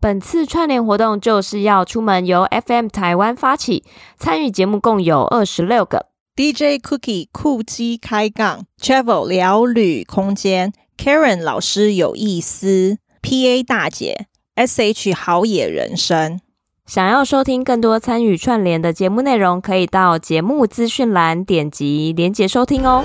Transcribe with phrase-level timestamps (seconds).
[0.00, 3.82] 本次串联活动就是要出门，由 FM 台湾发起，
[4.16, 16.40] 参与节目共有二十六个 DJ Cookie 酷鸡开杠 Travel 聊旅空间 Karen 老师有意思 PA 大姐 SH 好野人生。
[16.86, 23.04] 想要收听更多参与串联的节目内容，可以到节目资讯栏点击连结收听哦。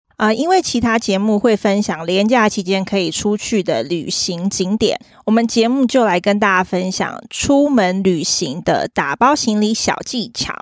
[0.21, 10.53] 啊、因为其他节目会分享连假期间可以出去的旅行景点，我们节目就来跟大家分享出门旅行的打包行李小技巧。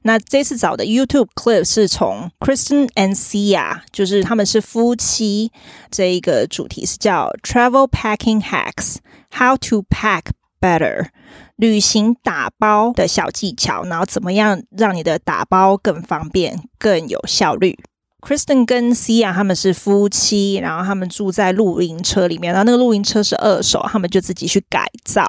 [0.00, 5.52] 那这次找的 YouTube clip 是从 Kristen and Sia，就是他们是夫妻，
[5.90, 10.22] 这一个主题是叫 Travel Packing Hacks：How to Pack
[10.58, 11.08] Better，
[11.56, 17.78] 旅行打包的小技巧，然后怎么样让你的打包更方便、更有效率。
[18.22, 25.26] Kristen 跟 Cia 他们是夫妻，然后他们住在露营车里面，然后那个露营车是二手，他们就自己去改造，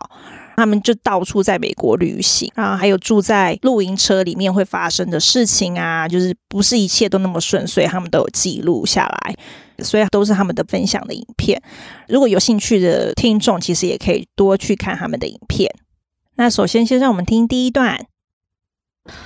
[0.56, 9.36] 他们就到处在美国旅行，然后还有住在露营车里面会发生的事情啊，就是不是一切都那么顺遂，他们都有记录下来，
[9.84, 11.60] 所以都是他们的分享的影片。
[12.08, 15.74] 如果有兴趣的听众，其实也可以多去看他们的影片。
[16.36, 18.06] 那首先，先让我们听第一段。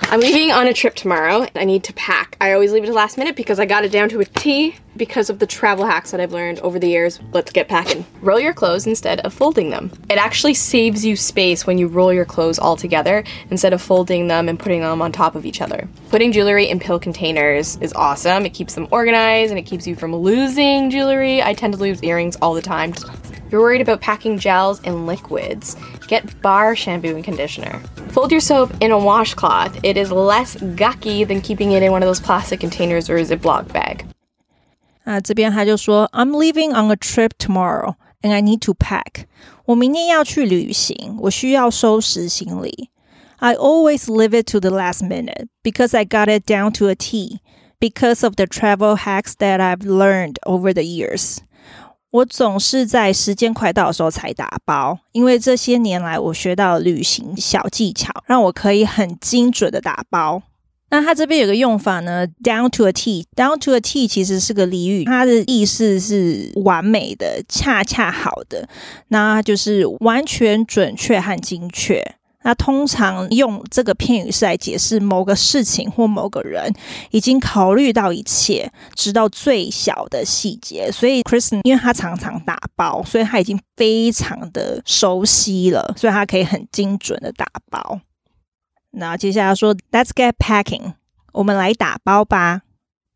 [0.10, 1.46] I'm leaving on a trip tomorrow.
[1.54, 2.38] I need to pack.
[2.42, 4.76] I always leave it to last minute because I got it down to a T
[4.96, 7.20] because of the travel hacks that I've learned over the years.
[7.34, 8.06] Let's get packing.
[8.22, 9.92] Roll your clothes instead of folding them.
[10.10, 14.28] It actually saves you space when you roll your clothes all together instead of folding
[14.28, 15.88] them and putting them on top of each other.
[16.10, 18.46] Putting jewelry in pill containers is awesome.
[18.46, 21.44] It keeps them organized and it keeps you from losing jewelry.
[21.44, 22.96] I tend to lose earrings all the time.
[23.52, 25.76] You're worried about packing gels and liquids.
[26.09, 27.81] Get bar shampoo and conditioner.
[28.11, 29.79] Fold your soap in a washcloth.
[29.83, 33.25] It is less gucky than keeping it in one of those plastic containers or a
[33.25, 34.05] Ziploc bag.
[35.05, 39.27] 啊，这边他就说，I'm leaving on a trip tomorrow and I need to pack.
[39.65, 42.91] 我明天要去旅行，我需要收拾行李。
[43.39, 47.41] I always leave it to the last minute because I got it down to a T
[47.81, 51.39] because of the travel hacks that I've learned over the years.
[52.12, 60.42] 我总是在时间快到的时候才打包，因为这些年来我学到旅行小技巧，让我可以很精准的打包。
[60.90, 68.70] 那它这边有个用法呢，down to a T，down to a T 其实是个俚语，它的意思是完美的、恰恰好的，
[69.10, 72.16] 那就是完全准确和精确。
[72.44, 76.72] 那通常用这个片语是来解释某个事情或某个人
[77.12, 80.90] 已经考虑到一切，直到最小的细节。
[80.92, 88.00] 所以 Kristen 因为他常常打包，所以他已经非常的熟悉了，所以他可以很精准的打包。
[88.92, 90.94] 那接下来说 Let's get packing，
[91.34, 92.62] 我们来打包吧。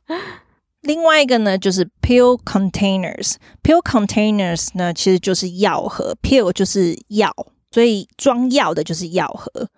[0.81, 7.31] 另外一个呢，就是 pill containers。pill containers 呢，其实就是药盒，pill 就是药，
[7.72, 9.69] 所以装药的就是药盒。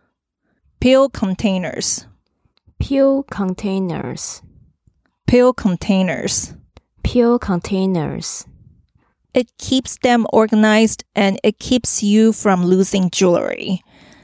[0.79, 13.79] pill containers，pill containers，pill containers，pill containers。It keeps them organized and it keeps you from losing jewelry。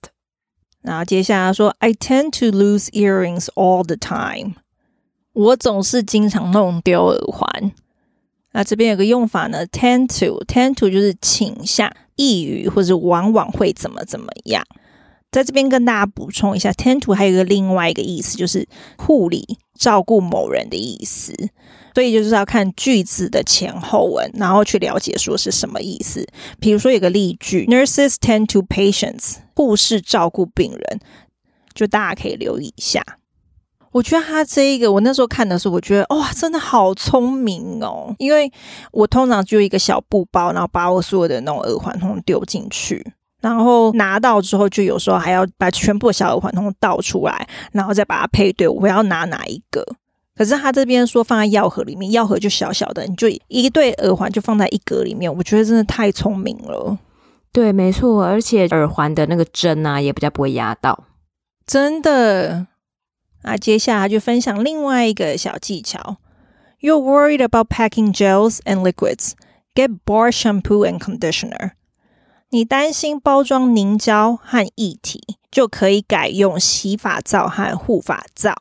[0.81, 4.53] 然后接下来说，I tend to lose earrings all the time。
[5.33, 7.71] 我总是经常弄丢耳环。
[8.51, 14.63] 那这边有个用法呢，tend to，tend to 就是倾向、易于或者往往会怎么怎么样。
[15.35, 18.65] 在这边跟大家补充一下，tend to 还有一个另外一个意思，就是
[18.97, 21.33] 护理、照顾某人的意思。
[21.93, 26.25] 所以就是要看句子的前后文，然后去了解说是什么意思。
[26.57, 31.01] 比如说有个例句，Nurses tend to patients，护士照顾病人，
[31.73, 33.03] 就大家可以留意一下。
[33.91, 38.15] 我觉得他这一个，我那时候看的时候，我觉得哇，真的好聪明哦！
[38.19, 38.49] 因为
[38.93, 43.05] 我通常就一个小布包，然后把我所有的那种耳环通丢进去。
[43.45, 48.67] 然后拿到之后，就有时候还要把全部的小耳环通通倒出来，然后再把它配对。
[48.67, 49.85] 我要拿哪一个？
[50.35, 55.31] 可是他这边说放在药盒里面，药盒就小小的，你就一对耳环就放在一格里面。
[55.31, 56.97] 我觉得真的太聪明了。
[57.51, 61.03] 对，没错，而且耳环的那个针啊，也比较不会压到。
[61.67, 62.65] 真的。
[63.43, 66.17] 那接下来就分享另外一个小技巧。
[66.81, 69.33] You're worried about packing gels and liquids.
[69.75, 71.73] Get bar shampoo and conditioner.
[72.51, 75.21] 你担心包装凝胶和液体，
[75.51, 78.53] 就可以改用洗发皂和护发皂。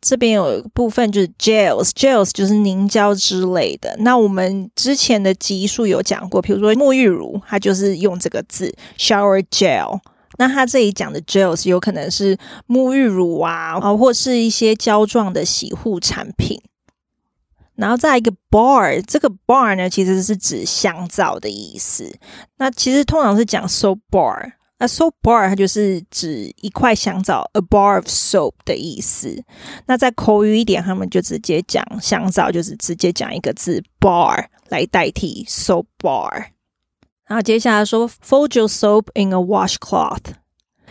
[0.00, 3.96] 这边有一个部分就是 gels，gels 就是凝胶之类的。
[4.00, 10.00] 那我们之前的集数有讲过，比如说沐浴乳，它就是用这个字 shower gel。
[10.36, 12.36] 那它这里讲的 gels 有可能是
[12.66, 16.60] 沐浴乳啊，啊，或是一些胶状的洗护产品。
[17.76, 22.16] 然后再一个 bar，这个 bar 呢，其实是指香皂的意思。
[22.58, 29.42] 那其实通常是讲 soap bar，那 soap bar 它就是指一块香皂，a bar of soap 的意思。
[29.86, 36.46] 那再口语一点，他们就直接讲香皂，就是直接讲一个字 bar 来代替 soap bar。
[37.26, 40.34] 然后接下来说 fold your soap in a washcloth，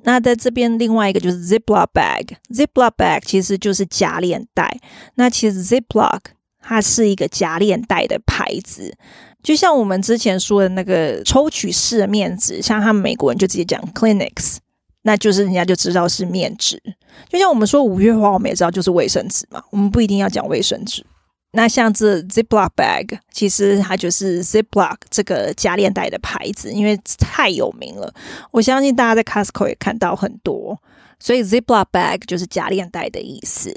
[0.04, 4.78] 那在这边另外一个就是 ziplock bag，ziplock bag 其实就是夹链袋。
[5.16, 6.20] 那其实 ziplock
[6.60, 8.96] 它是一个夹链袋的牌子，
[9.42, 14.58] 就像我们之前说的那个抽取式的面纸，像他们美国人就直接讲 Kleenex，
[15.02, 16.80] 那就是人家就知道是面纸。
[17.28, 21.04] 就像我们说五月花，我们也知道就是卫生纸嘛，我们不一定要讲卫生纸。
[21.52, 28.12] 那像这 Ziploc bag，其实它就是 Ziploc 这个夹链袋的牌子，因为太有名了。
[28.50, 30.78] 我相信大家在 Costco 也看到很多，
[31.18, 33.74] 所以 Ziploc bag 就是夹链袋的意思。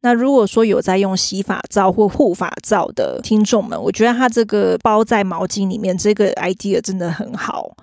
[0.00, 7.76] 那如果说有在用洗发皂或护发皂的听众们，我觉得它这个包在毛巾里面这个 idea 真的很好，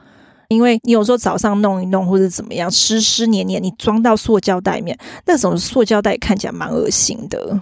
[0.47, 7.61] 因为你有时候早上弄一弄或者怎么样湿湿黏黏，你装到塑胶袋里面，那种塑胶袋看起来蛮恶心的。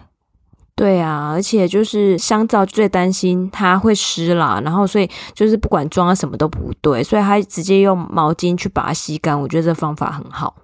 [0.76, 10.56] 对啊，而且就是香皂最担心它会湿啦，然后所以就是不管装什么都不对，所以他直接用毛巾去把它吸干，我觉得这方法很好。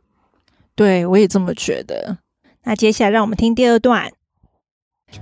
[0.76, 2.18] 对，我也这么觉得。
[2.64, 4.12] 那接下来让我们听第二段。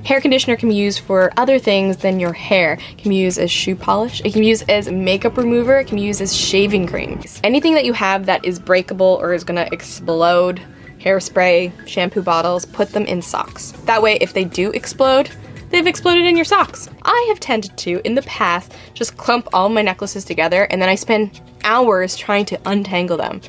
[0.04, 2.78] Hair conditioner can be used for other things than your hair.
[2.78, 4.20] It can be used as shoe polish.
[4.20, 5.80] It can be used as makeup remover.
[5.80, 7.20] It can be used as shaving cream.
[7.42, 10.60] Anything that you have that is breakable or is going to explode,
[11.00, 13.72] hairspray, shampoo bottles, put them in socks.
[13.86, 15.30] That way, if they do explode,
[15.70, 16.90] they've exploded in your socks.
[17.04, 20.90] I have tended to, in the past, just clump all my necklaces together and then
[20.90, 23.42] I spend hours trying to untangle them.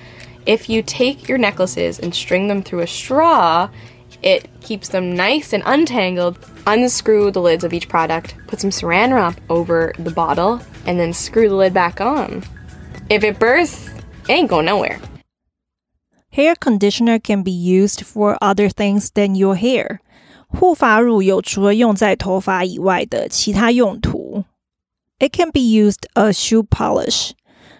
[0.46, 3.68] If you take your necklaces and string them through a straw,
[4.22, 6.38] it keeps them nice and untangled.
[6.66, 11.12] Unscrew the lids of each product, put some saran wrap over the bottle, and then
[11.12, 12.42] screw the lid back on.
[13.10, 13.88] If it bursts,
[14.28, 15.00] it ain't going nowhere.
[16.30, 19.98] Hair conditioner can be used for other things than your hair.
[20.48, 24.44] 护发乳有除了用在头发以外的其他用途。
[25.18, 27.32] It can be used as shoe polish.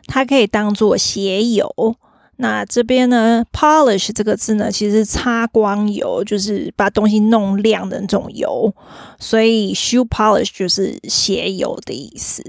[0.07, 1.97] 它可以当做鞋油。
[2.40, 8.73] 那这边呢，polish 这个字呢，其实是擦光油，就是把东西弄亮的那种油，
[9.19, 12.45] 所以 shoe polish 就是鞋油的意思。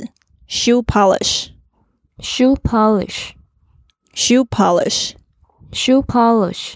[0.48, 4.46] shoe polish，shoe polish，shoe
[5.72, 6.74] polish，shoe polish。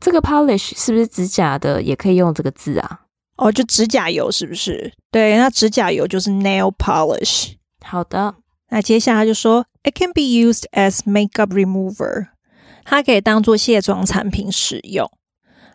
[0.00, 1.82] 这个 polish 是不是指甲的？
[1.82, 3.00] 也可以用这个字啊？
[3.36, 4.92] 哦，就指甲油是不是？
[5.10, 7.54] 对，那指甲油就是 nail polish。
[7.82, 8.34] 好的，
[8.70, 12.28] 那接下来就说，it can be used as makeup remover。
[12.84, 15.10] 它可以当做卸妆产品使用。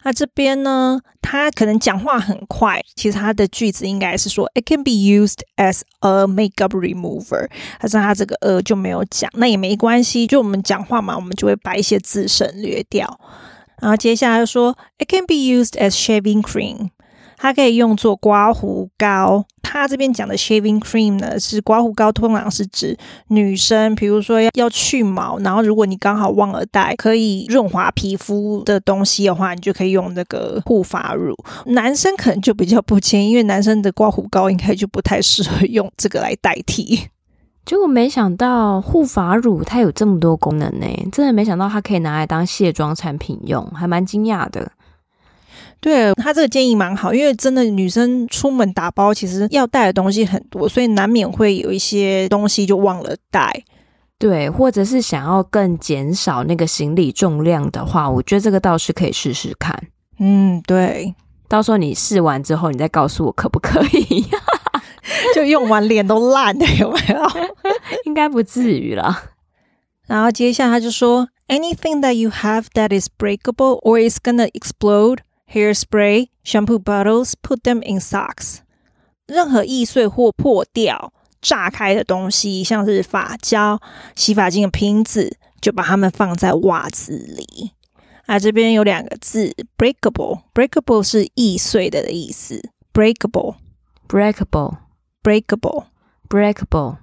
[0.03, 7.49] 那这边呢，他可能讲话很快，其实他的句子应该是说，It can be used as a makeup remover。
[7.79, 13.19] 但是他这个呃就没有讲，那也没关系，就我们讲话嘛，我们就会把一些字省略掉。
[13.81, 16.89] 然后接下来就说，It can be used as shaving cream。
[17.41, 19.45] 它可以用作刮胡膏。
[19.61, 31.35] 它这边讲的 shaving cream 呢，是刮胡膏，通常是指女生，比如说要要去毛，然后如果你刚好忘了带可以润滑皮肤的东西的话，你就可以用那个护发乳。
[31.67, 37.07] 男生可能就比较不建议，因为男生的刮胡膏应该就不太适合用这个来代替。
[37.63, 44.71] 结果没想到护发乳它有这么多功能呢，真的没想到它可以拿来当卸妆产品用，还蛮惊讶的。
[45.81, 53.63] 对，他这个建议蛮好，因为真的女生出门打包，其实要带的东西很多，所以难免会有一些东西就忘了带。
[54.17, 59.81] 对，或者是想要更减少那个行李重量的话，我觉得这个倒是可以试试看。
[60.19, 61.15] 嗯，对，
[61.47, 64.25] 到时候你试完之后，你再告诉我可不可以？
[65.33, 67.21] 就用完脸都烂了，有没有？
[68.03, 69.23] 应该不至于啦。
[70.07, 75.19] 然后接下来他就说：“Anything that you have that is breakable or is gonna explode。”
[75.52, 78.58] Hairspray, shampoo bottles, put them in socks.
[79.26, 83.80] 任何易碎或破掉、炸开的东西，像是发胶、
[84.14, 87.72] 洗发精的瓶子，就把它们放在袜子里。
[88.26, 92.70] 啊，这边有两个字：breakable。breakable 是易碎的的意思。
[92.92, 93.56] breakable,
[94.08, 94.78] breakable,
[95.22, 95.84] breakable,
[96.28, 96.96] breakable。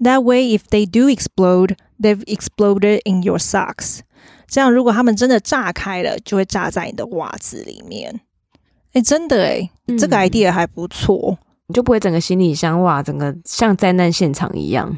[0.00, 4.00] That way, if they do explode, they've exploded in your socks。
[4.46, 8.20] 这样，如果他们真的炸开了，就会炸在你的袜子里面。
[8.92, 11.38] 哎，真的哎，这个 idea 还不错。
[11.72, 14.94] 你就不会整个行李箱哇，整个像灾难现场一样。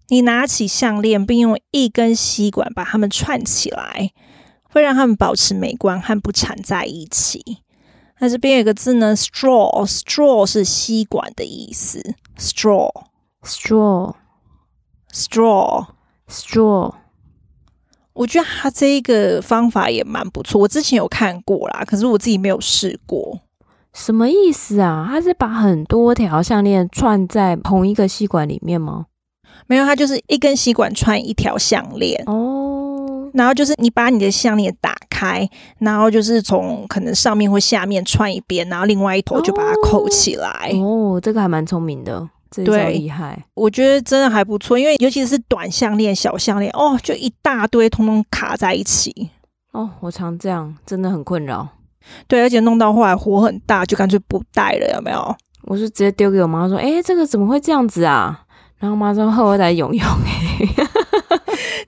[0.08, 4.10] 你拿起项链，并用一根吸管把它们串起来，
[4.62, 7.62] 会让它们保持美观和不缠在一起。
[8.18, 12.16] 那这边有个字呢，straw，straw 是吸管的意思。
[12.36, 14.14] straw，straw。straw
[15.13, 16.93] Straw，straw
[18.13, 20.59] 我觉得它这一个方法也蛮不错。
[20.61, 23.39] 我之前有看过啦，可是我自己没有试过。
[23.93, 25.07] 什么意思啊？
[25.09, 29.05] 它是把很多条项链串在同一个吸管里面吗？
[29.67, 33.29] 没有，它就是一根吸管串一条项链哦。
[33.33, 35.47] 然后就是你把你的项链打开，
[35.77, 40.71] 然后就是从可能上面或下面串一边，然后另外一头就把它扣起来。
[40.73, 42.27] 哦，哦，这个还蛮聪明的。
[42.51, 49.29] 这厉害，我觉得真的还不错，因为尤其是短项链、小项链，哦，就一大堆，通通卡在一起。
[49.71, 51.67] 哦，我常这样，真的很困扰。
[52.27, 55.35] 对，而且弄到后来火很大，就干脆不戴了，有没有？
[55.63, 58.45] 我是直接丢给我妈说：“哎，这个怎么会这样子啊？”
[58.79, 60.03] 然后妈说：“后来用用。”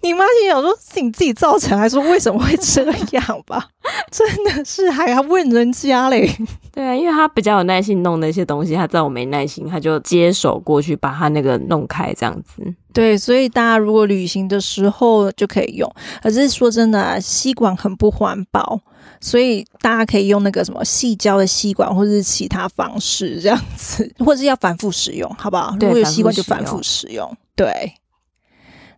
[0.01, 3.67] 你妈心想说：“是你自己造成，还是说为什么会这样吧？”
[4.11, 6.29] 真的是还要问人家嘞。
[6.71, 12.63] 对啊，因为他比较有耐心弄那些东西，他知道我没耐心，他就接手过去把他那个弄开这样子。
[12.93, 15.89] 对，所以大家如果旅行的时候就可以用。
[16.21, 18.79] 可是说真的啊，吸管很不环保，
[19.19, 25.75] 所以大家可以用那个什么细胶的吸管，或者是其他方式这样子，或者是要反复使用，好不好？
[25.79, 27.37] 如果有吸管就反复使用。
[27.55, 27.93] 对。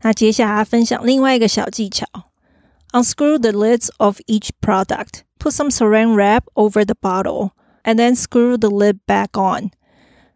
[0.03, 2.07] 那接下来分享另外一个小技巧：
[2.93, 7.51] Unscrew the lids of each product, put some Saran wrap over the bottle,
[7.83, 9.71] and then screw the lid back on。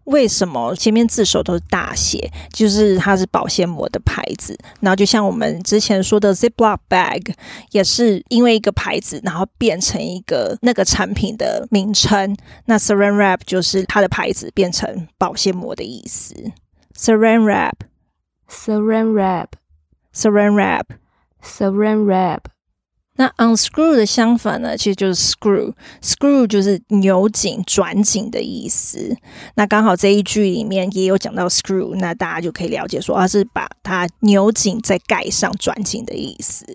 [0.10, 2.32] 为什么前面字首都是大写？
[2.52, 4.58] 就是它是保鲜膜的牌子。
[4.80, 7.34] 然后就像我们之前说的 Ziploc bag，
[7.72, 12.36] 也是因为一个牌子，然后变成一个那个产品的名称。
[12.66, 16.34] 那 Saran wrap 就是它的牌子变成保鲜膜的意思。
[16.98, 22.40] Saran wrap，Saran wrap，Saran wrap，Saran wrap。
[23.20, 29.14] 那 unscrew 的相反呢，其实就是 screw，screw 就是扭紧、转紧的意思。
[29.56, 36.66] 那刚好这一句里面也有讲到 screw，那大家就可以了解说，它是把它扭紧再盖上、转紧的意思。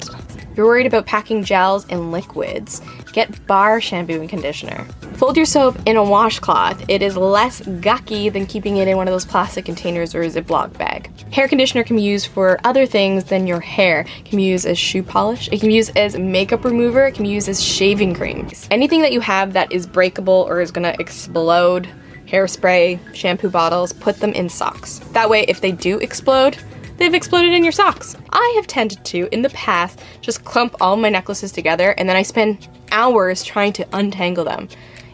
[0.51, 2.81] If you're worried about packing gels and liquids.
[3.13, 4.83] Get bar shampoo and conditioner.
[5.13, 6.83] Fold your soap in a washcloth.
[6.89, 10.27] It is less gucky than keeping it in one of those plastic containers or a
[10.27, 11.09] Ziploc bag.
[11.31, 14.01] Hair conditioner can be used for other things than your hair.
[14.19, 15.47] It can be used as shoe polish.
[15.53, 17.05] It can be used as makeup remover.
[17.05, 18.49] It can be used as shaving cream.
[18.71, 21.87] Anything that you have that is breakable or is gonna explode,
[22.27, 24.99] hairspray, shampoo bottles, put them in socks.
[25.13, 26.57] That way, if they do explode,
[27.00, 28.16] they've exploded in your socks.
[28.30, 32.16] I have tended to, in the past, just clump all my necklaces together and then
[32.16, 34.68] I spend hours trying to untangle them.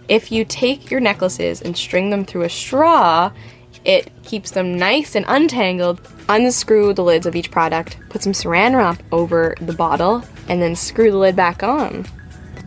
[0.09, 3.31] If you take your necklaces and string them through a straw,
[3.85, 6.01] it keeps them nice and untangled.
[6.29, 10.77] Unscrew the lids of each product, put some saran wrap over the bottle, and then
[10.77, 12.07] screw the lid back on.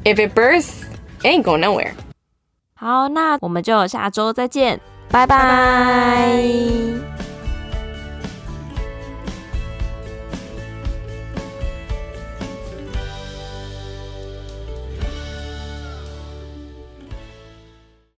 [0.03, 0.83] If it bursts,
[1.23, 1.93] it ain't going nowhere.
[2.75, 7.08] 好，那我们就下周再见，拜拜。